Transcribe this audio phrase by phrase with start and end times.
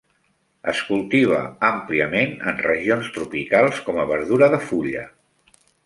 [0.71, 5.07] Es cultiva àmpliament en regions tropicals com a verdura de fulla.